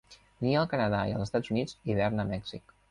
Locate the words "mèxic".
2.35-2.79